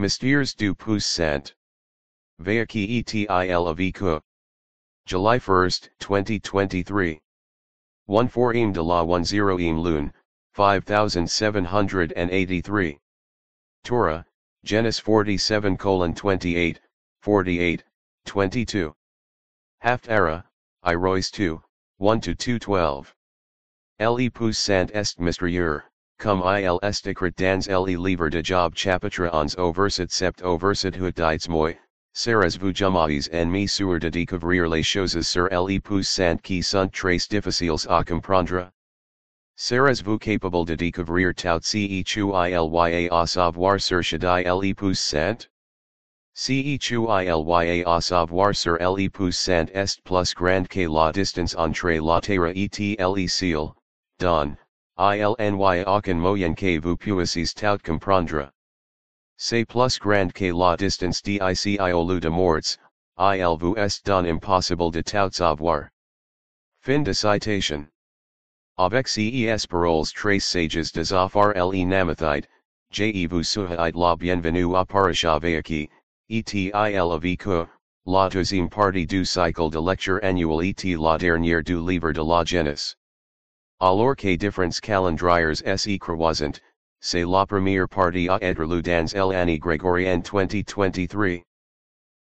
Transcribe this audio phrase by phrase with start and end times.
[0.00, 1.52] Mystères du Puissant.
[2.40, 4.20] Vayaki etil aviku.
[5.06, 7.20] July 1, 2023.
[8.06, 10.12] 1 4 im de la 1 0 im lune,
[10.54, 13.00] 5783.
[13.82, 14.24] Torah,
[14.64, 16.78] Genesis 47 colon 28,
[17.20, 17.82] 48,
[18.24, 18.94] 22.
[19.82, 20.44] Haftarah,
[20.84, 21.60] I Royce 2,
[21.98, 23.12] 1 to 212.
[23.98, 25.82] Le Puissant est mystérieux,
[26.18, 31.14] cum il esticret dans le livre de Job chapitre 11 au sept au verset huit
[31.14, 31.78] dites moi,
[32.12, 37.28] seras vous jamais en mesure de découvrir les choses sur le Puissant qui sont très
[37.28, 38.68] difficiles à comprendre?
[39.56, 45.46] Seras vous capable de découvrir tout ce tu ilya à savoir sur le Puissant?
[46.34, 51.92] Ce tu ilya à savoir sur le Puissant est plus grande que la distance entre
[51.92, 53.72] la terre et le ciel,
[54.18, 54.56] don,
[54.98, 58.50] ilny aucun moyen que vous puissiez tout comprendre.
[59.36, 62.76] C'est plus grand que la distance d'ici au de morts,
[63.18, 65.90] il vous est don impossible de tout savoir.
[66.82, 67.86] Fin de citation.
[68.76, 72.48] Avec ces paroles trace sages des affaires le namathide,
[72.90, 75.88] je vous souhaite la bienvenue à Parasha Vayaki,
[76.28, 77.68] etil aviku,
[78.06, 82.44] la deuxième partie du cycle de lecture annuel et la dernière du livre de la
[82.44, 82.96] Genèse.
[83.80, 86.60] Alors que différents calendriers se croisent,
[87.00, 91.44] c'est la première partie à être lu dans l'année grégorienne 2023.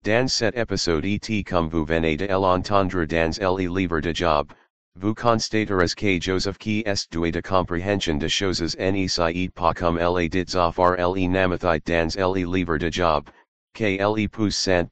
[0.04, 4.54] Dans cet épisode et comme vous venez de l'entendre dans le livre de Job,
[4.96, 9.98] Vous constaterez que Joseph qui est doué de compréhension de choses ne sait pas comme
[9.98, 13.30] la dit affaire le namathite dans le livre de Job,
[13.74, 14.90] que le Puissant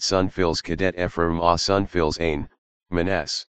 [0.00, 2.46] son fils cadet Ephraim à son fils ain,
[2.90, 3.46] Manasse.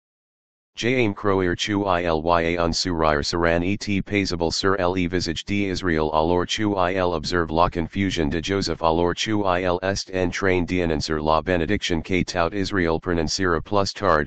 [0.79, 6.75] J'aime croire tu ilya un sourire seran et paisible sur le visage d'Israël alors tu
[6.75, 12.03] il observe la confusion de Joseph alors tu il est en train d'annoncer la bénédiction
[12.03, 14.25] que tout Israël prononcera plus tard,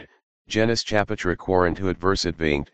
[0.48, 2.64] Genesis chapitre 48 verset 20,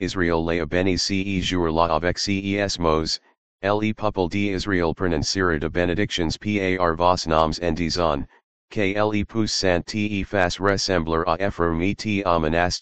[0.00, 3.20] Israel la béni ce jour la avec ces mots,
[3.62, 8.24] le peuple d'Israël prononcera de bénédictions par vos noms en disant,
[8.70, 12.80] que le Puissant te fasse ressembler à Ephraim et à Manasse.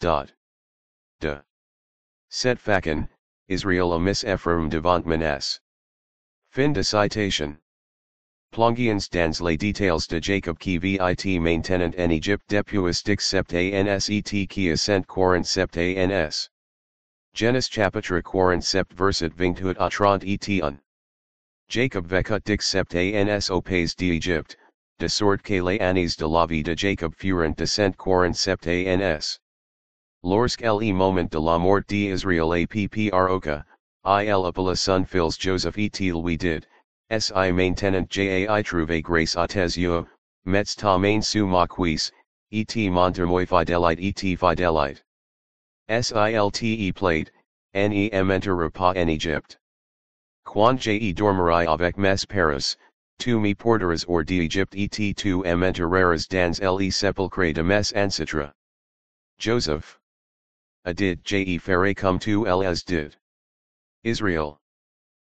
[1.20, 1.42] De.
[2.28, 3.08] Set facon,
[3.48, 5.60] Israel a miss Ephraim devant Manasse.
[6.50, 7.58] Fin de citation.
[8.52, 10.98] Plongians dans les détails de Jacob qui vit
[11.40, 15.76] maintenant en Egypte depuis sept ans et qui ascent 47
[16.12, 16.48] ans.
[17.34, 20.78] Genesis chapitre 47 verset 28 à 30 et 1.
[21.68, 24.56] Jacob vecut dix sept ans au pays d'Égypte,
[25.00, 28.66] de sorte que les années de la vie de Jacob furent de cent 47
[29.02, 29.40] ans.
[30.26, 33.62] Lorsque le moment de la mort d'Israël a pproca,
[34.06, 36.64] il appela son fils Joseph et lui dit,
[37.10, 40.06] Si maintenant jai trouve grâce à tes yeux,
[40.46, 42.10] mets ta main sous ma cuisse,
[42.50, 45.04] et montre moi fidelite et fidelite.
[45.90, 47.30] Silte plate,
[47.74, 49.58] ne m'enterra pas en Egypte.
[50.46, 52.76] Quand je dormirai avec mes pères,
[53.18, 58.54] tu me porteras hors d'Egypte et tu m'enterreras dans le sepulcre de mes ancêtres.
[59.38, 60.00] Joseph.
[60.86, 63.16] Adid je ferai comme tu les did.
[64.04, 64.58] Israel.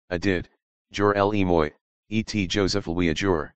[0.09, 0.49] Adid,
[0.93, 1.72] jur le moi,
[2.09, 3.50] et Joseph lui adjure.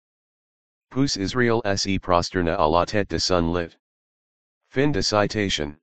[0.90, 3.76] Pus Israel se prosterna à la tête de son lit.
[4.70, 5.76] Fin de citation.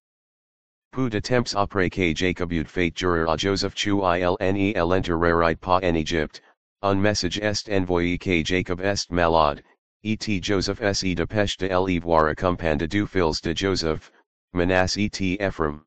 [0.92, 5.56] Peu de temps après que Jacob eut fait jurer à ah, Joseph tu ilne l'enterrerait
[5.56, 6.42] pas en Égypte,
[6.82, 9.64] un message est envoyé que Jacob est malade,
[10.04, 14.12] et Joseph se dépêche de le voir accompagné du fils de Joseph,
[14.52, 15.86] Manasse et Ephraim.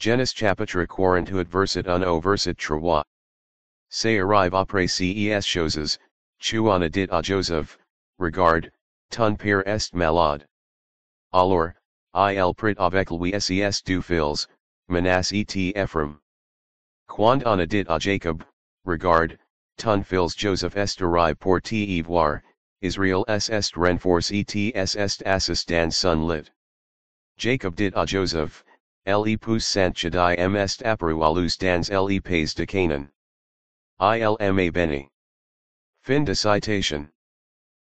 [0.00, 3.02] Chapitre 48 verset 1 au verset 3.
[3.90, 5.98] C'est arrive après ces choses,
[6.54, 7.76] en dit à Joseph,
[8.20, 8.70] regarde,
[9.10, 10.46] ton père est malade.
[11.32, 11.72] Alors,
[12.14, 14.46] il prit avec lui ses du fils,
[14.88, 16.20] Manasse et Ephraim.
[17.08, 18.44] Quand on dit à Jacob,
[18.84, 19.36] regarde,
[19.78, 22.40] ton fils Joseph est arrivé pour te voir,
[22.82, 26.52] Israel s est renforce et s est assis dans son lit.
[27.36, 28.62] Jacob dit à Joseph,
[29.08, 29.38] le
[30.84, 33.08] apparu à luz dans le pays de Canaan.
[33.98, 35.08] Ilma Beni.
[36.02, 37.08] Fin de citation.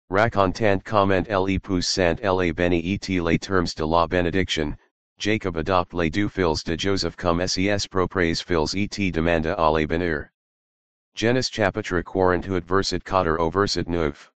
[0.10, 4.78] Racontant comment le Puissant la Beni et les termes de la bénédiction,
[5.18, 9.86] Jacob adopt les deux fils de Joseph comme ses propres fils et demanda à les
[9.86, 10.30] bénir.
[11.16, 14.32] Genesis chapitre 48 verset 4 au verset 9.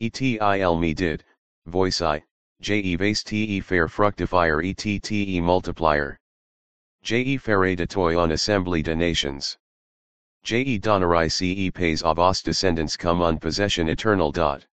[0.00, 1.22] Et il me did,
[1.66, 2.24] voici,
[2.62, 6.16] je base te faire fructifier et te multiplier.
[7.02, 7.36] Je
[7.88, 9.56] toi en assembly donations.
[10.44, 14.30] Je donnerai ce pays à vos descendants come on possession eternal.
[14.30, 14.64] Dot.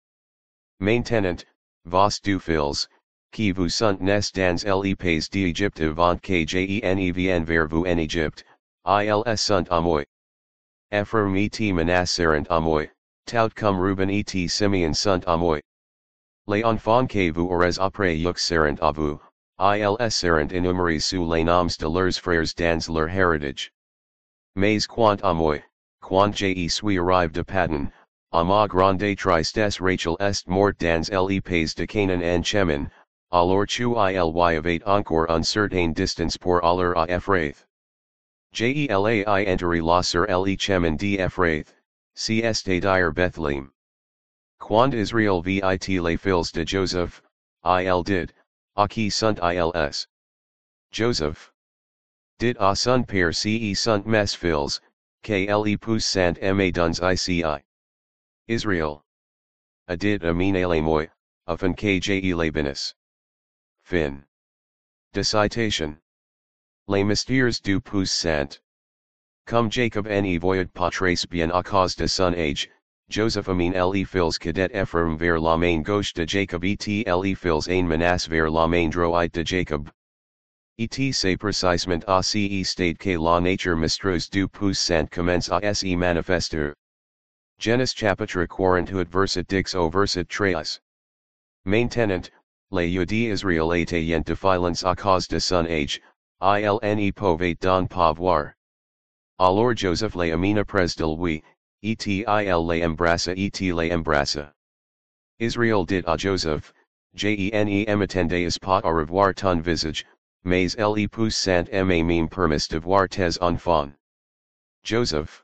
[0.79, 1.43] Maintenant,
[1.85, 2.87] vos du fils,
[3.33, 6.81] qui vous sont nés dans le pays d'Égypte avant que je
[7.43, 8.43] vers vous en Égypte,
[8.85, 10.05] ils sont amoy.
[10.91, 12.87] Ephraim et Manasseh à moi,
[13.25, 15.37] tout comme Reuben et Simeon sont à
[16.49, 19.19] que vous aurez après yuxerent à vous,
[19.59, 23.71] ils seront énumérés sous les noms de leurs frères dans leur héritage.
[24.55, 25.63] Mais quant à moi,
[26.01, 27.91] quand je suis arrived à Paddan,
[28.31, 32.89] à ma grande tristesse Rachel est morte dans le pays de Canaan en Chemin,
[33.31, 37.67] alors tu il y avait encore un certain distance pour aller à Ephrath.
[38.53, 41.75] Jelai enteri la sur le chemin d'Ephrath,
[42.15, 43.71] si est dire Bethlehem.
[44.59, 47.21] Quand Israel vit les fils de Joseph,
[47.63, 48.33] il did,
[48.75, 50.07] a qui sunt ils.
[50.91, 51.51] Joseph.
[52.39, 54.79] Did a son père ce sunt mes fils,
[55.23, 57.43] que le Puissant ma duns ici.
[58.47, 59.03] Israel.
[59.87, 61.07] A did amine le moi,
[61.47, 62.93] afin que je le bénis.
[63.83, 64.23] Fin.
[65.13, 65.97] De citation.
[66.87, 68.59] Les mystères du Puissant.
[69.45, 72.69] Comme Jacob ne voyait pas très bien à cause de son age,
[73.09, 76.77] Joseph Amin le fils cadet Ephraim vers la main gauche de Jacob et
[77.07, 79.89] le fils ein Manasse vers la main droite de Jacob.
[80.77, 85.95] Et c'est précisément à ce stade que la nature mystreuse du Puissant commence à se
[85.95, 86.75] manifester.
[87.57, 90.79] Genis chapitre 48 verset dix au verset 13.
[91.65, 92.29] Maintenant,
[92.69, 95.99] les yeux d'Israël étaient défiance à cause de son age,
[96.41, 98.53] il ne pouvait don pas voir.
[99.39, 101.41] Alors Joseph les amina pres de lui,
[101.83, 104.51] etil le embrassa et le embrassa.
[105.39, 106.73] Israel dit à Joseph,
[107.15, 110.05] jene emittendais pas au revoir ton visage,
[110.43, 113.93] mais le Puissant ma meme permis de voir tes enfants.
[114.83, 115.43] Joseph.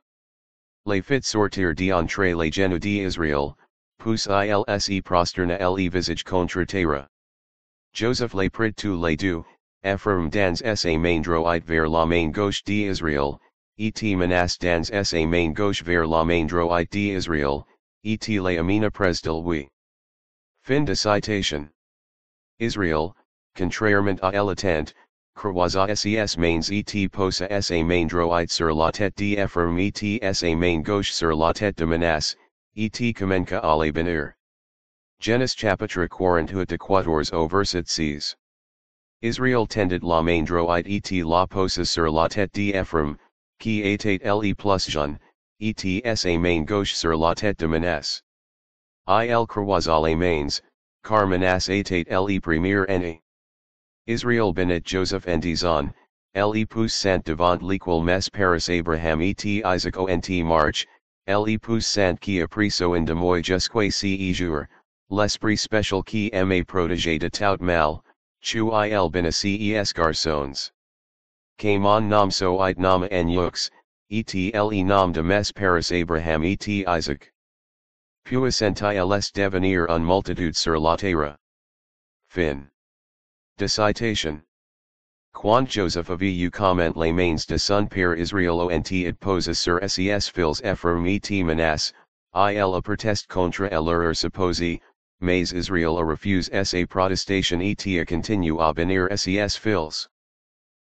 [0.86, 3.56] Les fit sortir d'entre les genoux d'Israel,
[3.98, 7.08] pousse il se prosterna le visage contre terre.
[7.94, 9.44] Joseph les prit tous les deux,
[9.84, 13.40] Ephraim dans sa main droite vers la main gauche d'Israel,
[13.78, 17.66] et Manas dans sa main gauche vers la main droite d'Israel,
[18.06, 19.68] et les amina pres de lui.
[20.64, 21.70] Fin de citation.
[22.60, 23.14] Israel,
[23.54, 24.94] contrairement à l'étant,
[25.36, 30.82] croisa ses mains et posa sa main droite sur la tête d'Ephraim et sa main
[30.82, 32.36] gauche sur la tête de Manas,
[32.78, 34.36] et comenca à les bénir.
[35.20, 38.36] Genis chapitre 48 de quatorze au verset 6.
[39.22, 43.18] Israel tended la main droite et la posa sur la tête d'Ephraim,
[43.60, 45.18] qui était le plus jeune,
[45.60, 48.22] et sa main gauche sur la tête de Manasse.
[49.08, 50.62] Il croisa les mains,
[51.04, 53.22] car Manasse était le premier né.
[54.08, 55.94] Israel benet Joseph en disant,
[56.36, 60.86] le Puissant devant l'équal mes paris Abraham et Isaac ont march,
[61.28, 64.66] le Puissant qui a priso en de moi jusque ce jour,
[65.10, 68.02] l'esprit spécial qui m'a protégé de tout mal,
[68.42, 70.72] chu il bene ces garçons.
[71.58, 73.72] Que mon nom soit nom en yux,
[74.10, 77.32] et le nom de mes paris Abraham et Isaac.
[78.26, 81.38] Puissant ils devenir un multitude sur la terre.
[82.28, 82.70] Fin.
[83.58, 84.42] De citation.
[85.34, 89.80] Quand Joseph avait eu comment les mains de son père Israel ont it poses sur
[89.90, 91.94] ses fils Ephraim et Manasse,
[92.34, 94.82] il a protest contre l'erreur supposée,
[95.22, 100.10] mais Israel a refuse sa protestation et a continue à bénir ses fils.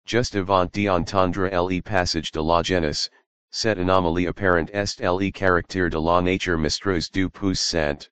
[0.07, 3.09] Just avant d'entendre le passage de la genèse,
[3.51, 8.07] cette anomalie apparente est le caractère de la nature mystreuse du Puissant.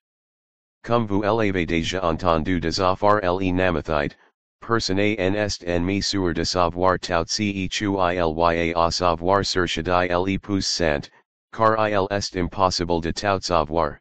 [0.83, 4.17] Comme vous l'avez déjà entendu des affaires le namathite,
[4.59, 9.65] personne en est ennemi sur de savoir tout ce qu'il y a à savoir sur
[9.65, 11.09] chadi le Puissant
[11.53, 13.99] car il est impossible de tout savoir.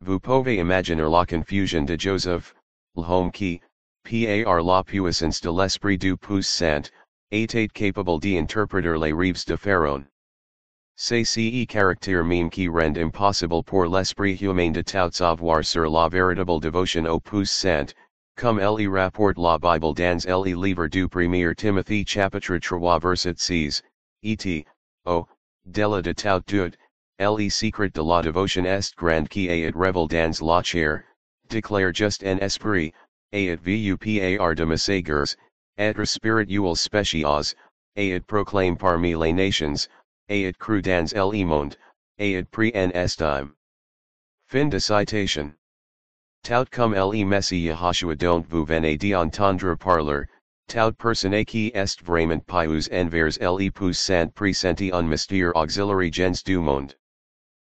[0.00, 2.54] Vous pouvez imaginer la confusion de Joseph,
[2.96, 3.60] l'homme qui,
[4.02, 6.90] par la puissance de l'esprit du Puissant.
[7.32, 10.04] 88 capable de interpreter les rêves de Pharaon.
[10.96, 16.10] C'est ce caractère meme qui rend impossible pour l'esprit humain de tout savoir sur la
[16.10, 17.94] véritable devotion au Puissant,
[18.36, 23.82] comme le rapporte la Bible dans le livre du premier Timothy chapitre 3 verset 6,
[24.22, 24.66] et,
[25.06, 25.26] o,
[25.64, 26.76] della de tout doute,
[27.18, 31.02] le secret de la devotion est grand qui a et revel dans la chair,
[31.48, 32.92] declare just en esprit,
[33.32, 35.34] a et vupar de messagers,
[35.78, 37.54] et spiritual spéciaux,
[37.96, 39.88] et proclaim parmi les nations,
[40.28, 41.76] et cru dans le monde,
[42.18, 43.54] et pri en estime.
[44.48, 45.54] Fin de citation.
[46.44, 50.26] Tout comme le Messie Yahashua don't vous venez d'entendre parler,
[50.68, 56.94] Taud personae est vraiment pius envers le Puissant presenti un mystère auxiliary gens du monde.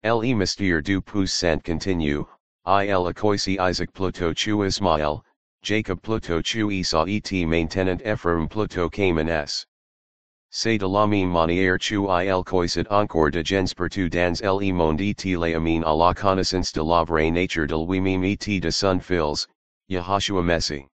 [0.05, 2.27] Le mystère du sant continue,
[2.67, 5.23] il acoisi Isaac Pluto chu Ismael,
[5.65, 9.65] Jacob Pluto chu Esau et maintenant Ephraim Pluto Cayman s.
[10.51, 15.01] C'est de la même manière chu il coisit encore de gens partout dans le monde
[15.01, 18.99] et les amène à la connaissance de la vraie nature de lui-même et de son
[18.99, 19.47] fils,
[19.89, 20.89] Yahashua Messi.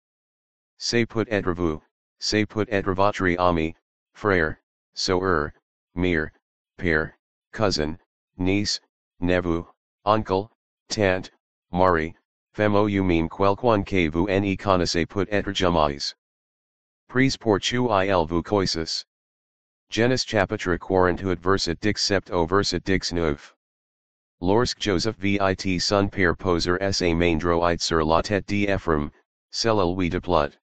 [0.79, 1.79] C'est peut être vous,
[2.17, 3.75] c'est peut être votre ami,
[4.15, 4.57] frère,
[4.95, 5.51] soeur,
[5.93, 6.31] mère,
[6.79, 7.15] père,
[7.53, 7.99] cousin,
[8.39, 8.81] niece,
[9.19, 9.63] neveu,
[10.05, 10.49] uncle,
[10.89, 11.29] tante,
[11.71, 12.15] mari,
[12.55, 16.15] femme ou même quelqu'un que vous ne connaissez peut être jamais.
[17.09, 19.03] Prise pour tu il vous coisis.
[19.89, 23.53] Genus chapitre quarantuit verset dix sept au verset dix neuf.
[24.39, 29.11] Lorsque Joseph vit son père poser sa main droite sur la tête d'Ephraim,
[29.51, 30.57] cela lui de plut.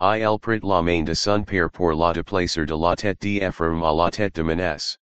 [0.00, 3.92] Il prit la main de son père pour la déplacer de la tête d'Ephraim à
[3.92, 4.96] la tête de Manesse.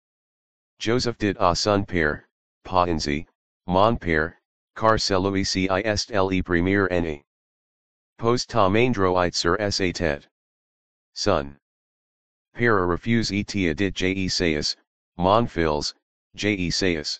[0.79, 2.23] Joseph dit à son père,
[2.65, 3.25] ainsi,
[3.67, 4.36] mon père,
[4.77, 6.87] car celui ci est le premier
[8.69, 10.27] main droite sur sa tête.
[11.15, 11.57] Son.
[12.53, 14.75] Para refuse et dit Jesaeus,
[15.17, 15.95] mon fils,
[16.35, 17.19] Jesaeus.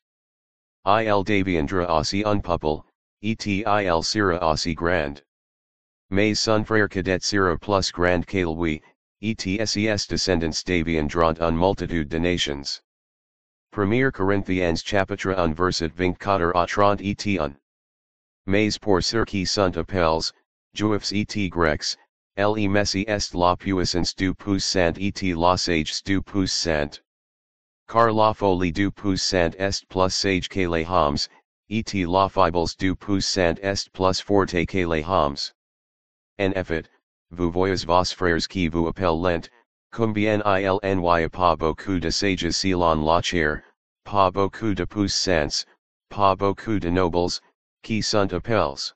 [0.85, 2.83] Il deviendra aussi un peuple,
[3.23, 5.19] et il sera aussi grand.
[6.11, 8.83] Mais son frère cadet sera plus grand que lui,
[9.21, 12.81] et ses descendants deviendront une multitude de nations.
[13.75, 17.55] 1 Corinthiens chapitre 1 verset 24 à 31.
[18.45, 20.31] Mais pour ceux qui sont appelés,
[20.73, 21.97] juifs et grecs,
[22.39, 27.01] Le messi est la puissance du puissant et la sage du puissant.
[27.87, 31.17] Car la folie du puissant est plus sage que les hommes,
[31.67, 35.51] et la faiblesse du puissant est plus forte que les hommes.
[36.39, 36.85] En effet,
[37.31, 39.49] vous voyez vos frères qui vous appellent
[39.93, 43.61] lent, combien il n'y a pas beaucoup de sages selon la chair,
[44.05, 45.65] pas beaucoup de puissants,
[46.09, 47.39] pas beaucoup de nobles,
[47.83, 48.93] qui sont appelés.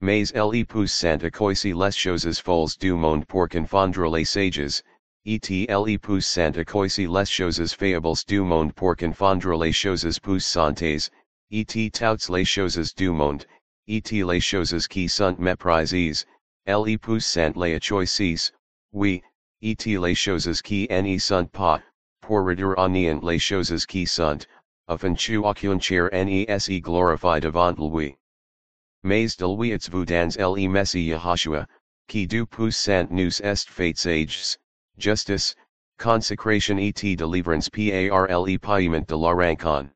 [0.00, 4.82] Mais le puissant acoisi les choses folles du monde pour confondre les sages,
[5.24, 10.82] et le puissant acoisi les choses faibles du monde pour confondre les choses puissantes,
[11.50, 13.44] et toutes les choses du monde,
[13.86, 16.24] et les choses qui sont méprisées,
[16.66, 18.52] le puissant les achoisis,
[18.92, 19.22] oui,
[19.60, 21.82] et les choses qui ne sont pas,
[22.20, 24.46] pour néant les choses qui sont,
[24.86, 28.16] afin tu aucun chair ne se glorifie devant lui.
[29.02, 31.66] Mais de lui its vous dans le messi Yahashua,
[32.08, 34.56] qui du puissant nous est fait sages,
[34.96, 35.54] justice,
[35.98, 39.90] consecration et délivrance parle paiement de la rancon.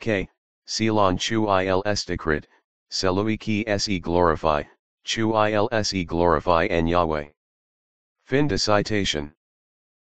[0.00, 0.28] K,
[0.66, 2.44] selon chu il est écrit,
[2.90, 4.66] celui qui se glorifie,
[5.04, 7.35] chu il se glorifie en Yahweh.
[8.28, 9.30] Fin de citation.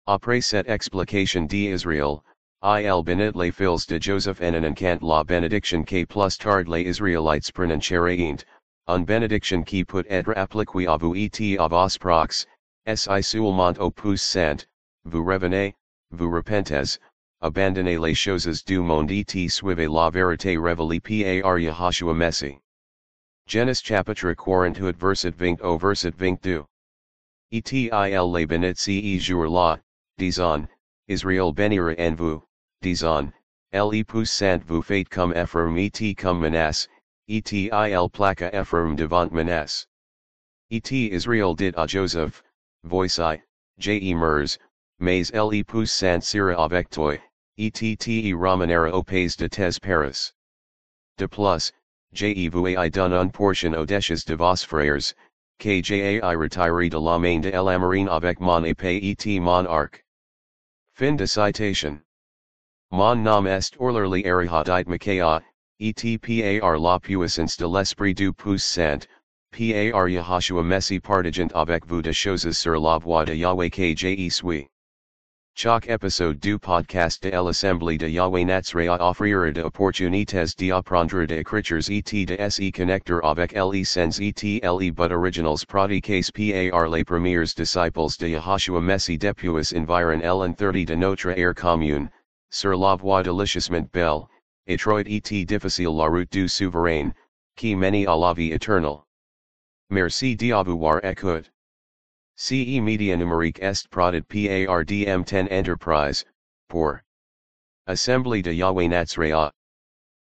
[0.05, 2.21] Après cette explication d'Israël,
[2.61, 7.53] Il benit les fils de Joseph en encant la benediction que plus tard les Israélites
[7.53, 8.43] prononceraient,
[8.87, 12.45] un benediction qui peut être appliquée à vous et à vos prox,
[12.85, 14.67] si seulement au puissant,
[15.05, 15.73] vous revenez,
[16.11, 16.99] vous repentez,
[17.41, 22.59] abandonnez les choses du monde et suivez la vérité révélée par Yahashua Messi.
[23.47, 26.65] Genesis chapitre 48 verset 20 au verset 22.
[27.53, 29.81] Et il les benit ce jour là,
[30.17, 30.69] disant,
[31.09, 32.41] Israël bénira en vous
[32.81, 33.29] disant,
[33.73, 36.87] le Puissant vous fait comme Ephraim et comme Manasse,
[37.27, 39.85] et il placa Ephraim devant Manasse.
[40.69, 40.81] Et
[41.13, 42.41] Israël dit à Joseph,
[42.83, 43.41] voici,
[43.79, 44.57] je mers,
[44.99, 47.17] mais le Puissant sera avec toi,
[47.57, 50.31] et te ramanera au pays de tes paris.
[51.17, 51.73] De plus,
[52.13, 55.13] je vous ai donné une portion audacious de vos frères,
[55.61, 60.03] que j'ai retiré de la main de la marine avec mon épée et mon arc.
[60.95, 62.01] Fin de citation.
[62.89, 65.39] Mon nom est orlerly arihadite Micaiah,
[65.79, 65.93] et
[66.59, 69.05] par la puissance de l'esprit du puissant,
[69.51, 74.07] par Yahashua Messi partigent avec vous de choses sur la voie de Yahweh que je
[75.55, 75.61] suis.
[75.61, 81.89] Chaque épisode du podcast de l'Assemblée de Yahweh Natsrea offrira de opportunités d'apprendre de écritures
[81.89, 87.53] et de se connecter avec les sens et le but originals pratiques par les premiers
[87.55, 92.09] disciples de Yahashua Messi depuis environ l'an 30 de notre ère commune
[92.49, 94.27] sur la voie délicieusement belle,
[94.67, 97.13] étroite et difficile la route du souverain,
[97.55, 99.03] qui mène à la vie éternelle.
[99.89, 101.49] Merci d'avoir écouté.
[102.43, 106.25] CE Media numérique est produit par DM10 Enterprise,
[106.67, 106.99] pour
[107.85, 109.51] Assembly de Yahweh Natsrea.